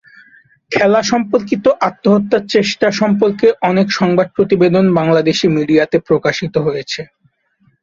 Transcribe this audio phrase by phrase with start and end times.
[0.71, 7.01] খেলা সম্পর্কিত আত্মহত্যার চেষ্টা সম্পর্কে অনেক সংবাদ প্রতিবেদন বাংলাদেশী মিডিয়াতে প্রকাশিত হয়েছে।